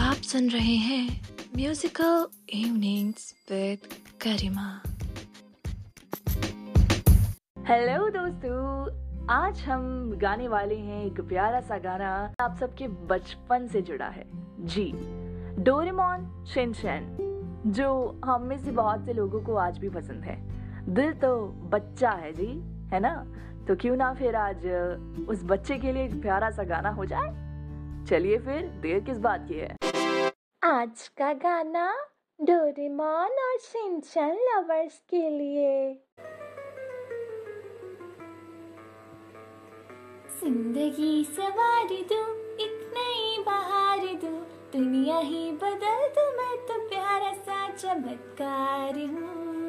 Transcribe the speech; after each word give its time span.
सुन 0.00 0.48
रहे 0.48 0.74
हैं 0.74 1.20
musical 1.56 2.26
evenings 2.50 3.34
with 3.52 3.78
Garima. 4.24 4.82
Hello 7.68 8.08
दोस्तों, 8.08 8.86
आज 9.30 9.60
हम 9.60 10.12
गाने 10.22 10.48
वाले 10.48 10.74
हैं 10.74 11.04
एक 11.06 11.20
प्यारा 11.20 11.60
सा 11.60 11.78
गाना 11.78 12.34
आप 12.40 12.56
सबके 12.60 12.88
बचपन 12.88 13.66
से 13.66 13.82
जुड़ा 13.82 14.06
है। 14.06 14.24
जी, 14.60 14.92
डोरेमोन 15.62 16.44
शिनचैन, 16.54 17.16
जो 17.66 18.20
हम 18.24 18.42
में 18.42 18.58
से 18.58 18.70
बहुत 18.70 19.04
से 19.04 19.12
लोगों 19.12 19.40
को 19.40 19.54
आज 19.54 19.78
भी 19.78 19.88
पसंद 19.88 20.24
है। 20.24 20.48
दिल 20.94 21.12
तो 21.12 21.46
बच्चा 21.46 22.10
है 22.10 22.32
जी, 22.32 22.60
है 22.94 23.00
ना? 23.00 23.26
तो 23.68 23.76
क्यों 23.76 23.96
ना 23.96 24.14
फिर 24.14 24.36
आज 24.36 24.66
उस 25.28 25.44
बच्चे 25.44 25.78
के 25.78 25.92
लिए 25.92 26.04
एक 26.04 26.22
प्यारा 26.22 26.50
सा 26.50 26.62
गाना 26.62 26.90
हो 26.90 27.04
जाए? 27.04 27.50
चलिए 28.06 28.38
फिर, 28.38 28.78
देर 28.82 29.00
किस 29.00 29.18
बात 29.18 29.46
की 29.48 29.54
है? 29.54 29.76
आज 30.62 31.06
का 31.18 31.32
गाना 31.32 31.84
डोरेमोन 32.40 33.38
और 33.42 33.56
सिंचन 33.58 34.36
लवर्स 34.48 34.98
के 35.10 35.28
लिए। 35.30 35.94
ज़िंदगी 40.40 41.24
सवार 41.24 41.86
दो, 42.12 42.20
एक 42.64 42.92
नई 42.96 43.42
बहार 43.44 44.04
दो। 44.24 44.34
दुनिया 44.72 45.18
ही 45.18 45.50
बदल 45.52 46.06
दो, 46.08 46.30
मैं 46.36 46.56
तो 46.66 46.78
प्यारा 46.88 47.32
सा 47.32 47.68
चमत्कार 47.70 48.98
हूँ। 48.98 49.59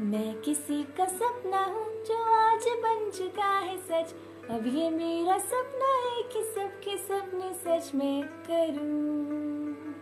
मैं 0.00 0.40
किसी 0.40 0.82
का 0.82 1.04
सपना 1.04 1.64
हूँ 1.64 2.04
जो 2.04 2.16
आज 2.34 2.66
बन 2.68 3.10
चुका 3.10 3.58
है 3.58 3.76
सच। 3.78 4.14
अब 4.50 4.66
ये 4.66 4.90
मेरा 4.90 5.38
सपना 5.38 5.88
है 5.94 6.22
कि 6.22 6.42
सबके 6.42 6.96
सपने 6.96 7.52
सच 7.54 7.94
में 7.94 8.22
करूँ। 8.22 9.94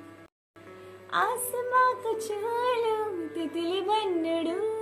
आसमां 1.12 1.94
को 1.94 2.20
छू 2.20 2.34
लूँ 2.34 3.28
तितली 3.28 3.80
बन 3.80 4.22
हेलीकॉप्टर 4.24 4.75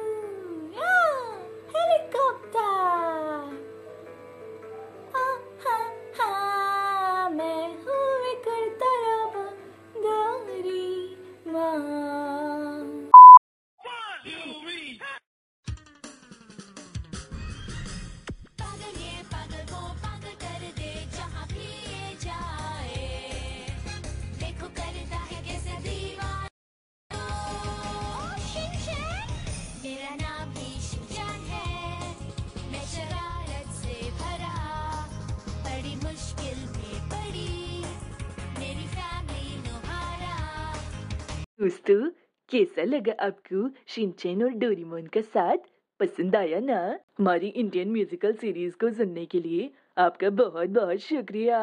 दोस्तों, 41.60 42.10
कैसा 42.50 42.82
लगा 42.82 43.12
आपको 43.20 43.70
शिनचैन 43.86 44.42
और 44.42 44.50
डोरेमोन 44.50 45.06
का 45.06 45.20
साथ? 45.20 45.56
पसंद 46.00 46.36
आया 46.36 46.58
ना? 46.60 46.98
हमारी 47.18 47.46
इंडियन 47.46 47.90
म्यूजिकल 47.90 48.32
सीरीज़ 48.32 48.74
को 48.74 48.90
सुनने 48.90 49.26
के 49.26 49.40
लिए 49.40 49.70
आपका 49.98 50.30
बहुत 50.30 50.68
बहुत 50.68 50.98
शुक्रिया। 50.98 51.60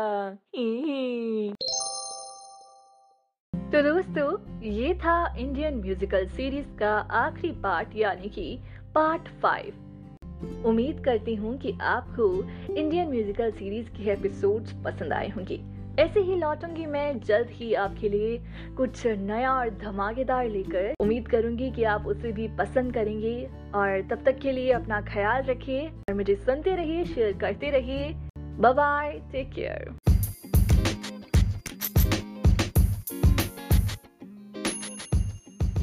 तो 3.71 3.81
दोस्तों, 3.81 4.61
ये 4.63 4.93
था 4.93 5.35
इंडियन 5.37 5.75
म्यूजिकल 5.75 6.27
सीरीज़ 6.27 6.77
का 6.79 6.95
आखिरी 6.97 7.51
पार्ट 7.51 7.95
यानी 7.95 8.29
कि 8.29 8.59
पार्ट 8.95 9.27
फाइव 9.41 10.65
उम्मीद 10.65 11.03
करती 11.05 11.35
हूँ 11.35 11.57
कि 11.57 11.77
आपको 11.81 12.31
इंडियन 12.75 13.07
म्यूजिकल 13.07 13.51
सीरीज़ 13.51 13.89
के 13.89 14.11
एपिसोड्स 14.11 14.73
पसंद 14.85 15.13
आए 15.13 15.29
होंगे। 15.29 15.80
ऐसे 15.99 16.19
ही 16.19 16.35
लौटूँगी 16.35 16.85
मैं 16.85 17.19
जल्द 17.19 17.49
ही 17.51 17.73
आपके 17.73 18.09
लिए 18.09 18.37
कुछ 18.77 19.05
नया 19.07 19.53
और 19.53 19.69
धमाकेदार 19.79 20.47
लेकर। 20.49 20.93
उम्मीद 21.01 21.27
करूँगी 21.27 21.69
कि 21.71 21.83
आप 21.93 22.07
उसे 22.07 22.31
भी 22.31 22.47
पसंद 22.59 22.93
करेंगे 22.93 23.35
और 23.75 24.01
तब 24.11 24.23
तक 24.25 24.39
के 24.39 24.51
लिए 24.51 24.71
अपना 24.71 25.01
ख्याल 25.13 25.43
रखिए 25.43 25.87
और 25.87 26.13
मुझे 26.13 26.35
सुनते 26.35 26.75
रहिए, 26.75 27.05
शेयर 27.05 27.37
करते 27.41 27.71
रहिए। 27.71 28.13
Bye 28.61 29.19
take 29.31 29.51
care 29.53 29.93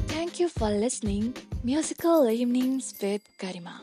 Thank 0.09 0.39
you 0.39 0.47
for 0.49 0.69
listening. 0.71 1.33
Musical 1.63 2.29
Evenings 2.29 2.93
with 3.01 3.23
Garima. 3.39 3.73